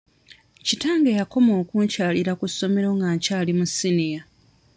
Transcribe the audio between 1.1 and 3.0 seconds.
yakoma okunkyalira ku ssomero